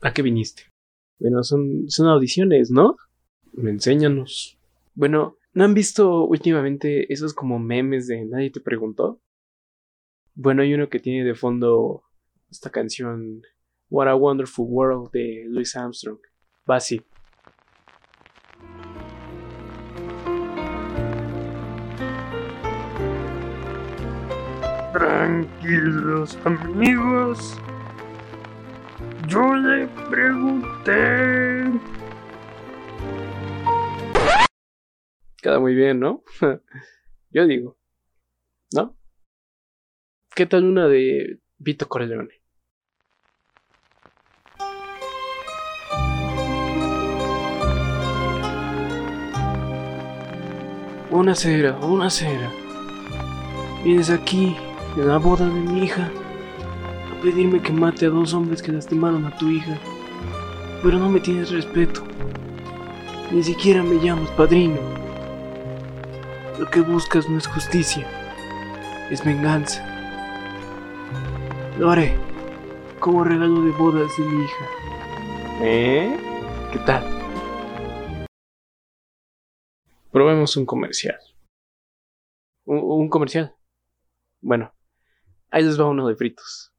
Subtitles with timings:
[0.00, 0.62] ¿A qué viniste?
[1.18, 2.96] Bueno, son, son audiciones, ¿no?
[3.56, 4.56] Enséñanos.
[4.94, 9.20] Bueno, ¿no han visto últimamente esos como memes de Nadie te preguntó?
[10.34, 12.04] Bueno, hay uno que tiene de fondo
[12.48, 13.42] esta canción
[13.90, 16.20] What a Wonderful World de Louis Armstrong.
[16.70, 17.02] Va así.
[24.92, 27.58] Tranquilos amigos,
[29.26, 31.64] yo le pregunté.
[35.40, 36.24] Queda muy bien, ¿no?
[37.30, 37.76] Yo digo.
[38.72, 38.96] ¿No?
[40.34, 42.42] ¿Qué tal una de Vito Corleone?
[51.10, 52.50] Una cera, una cera.
[53.84, 54.56] Vienes aquí,
[54.96, 56.10] en la boda de mi hija,
[57.18, 59.78] a pedirme que mate a dos hombres que lastimaron a tu hija.
[60.82, 62.04] Pero no me tienes respeto.
[63.32, 64.80] Ni siquiera me llamas padrino.
[66.58, 68.06] Lo que buscas no es justicia,
[69.10, 69.84] es venganza.
[71.78, 72.16] Lo haré
[73.00, 74.66] como regalo de bodas de mi hija.
[75.60, 76.16] ¿Eh?
[76.72, 77.04] ¿Qué tal?
[80.10, 81.18] Probemos un comercial.
[82.64, 83.54] Un, un comercial.
[84.40, 84.72] Bueno,
[85.50, 86.72] ahí les va uno de fritos.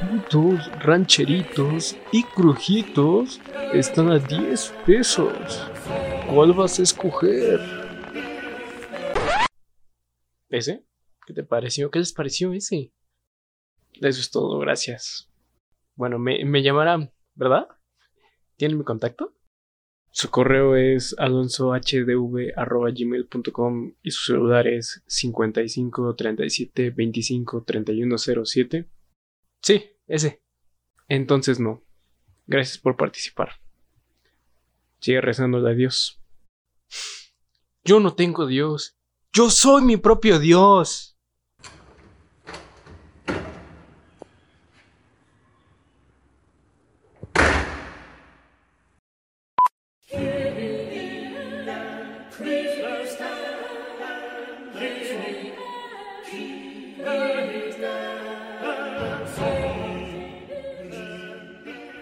[0.00, 3.40] Putos, rancheritos y crujitos
[3.72, 5.70] están a 10 pesos.
[6.28, 7.60] ¿Cuál vas a escoger?
[10.48, 10.84] ¿Ese?
[11.26, 11.90] ¿Qué te pareció?
[11.90, 12.92] ¿Qué les pareció ese?
[13.92, 15.30] Eso es todo, gracias.
[15.94, 17.68] Bueno, me, me llamarán, ¿verdad?
[18.56, 19.34] ¿Tienen mi contacto?
[20.16, 28.88] Su correo es alonsohdv.gmail.com y su celular es 55 37 25 31 07.
[29.60, 30.40] Sí, ese.
[31.08, 31.82] Entonces no.
[32.46, 33.54] Gracias por participar.
[35.00, 36.22] Sigue rezándole a Dios.
[37.82, 38.96] Yo no tengo Dios.
[39.32, 41.13] Yo soy mi propio Dios.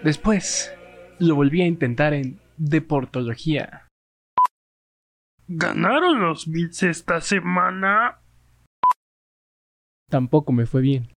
[0.03, 0.75] Después,
[1.19, 3.87] lo volví a intentar en Deportología.
[5.47, 8.19] ¿Ganaron los Bills esta semana?
[10.09, 11.13] Tampoco me fue bien.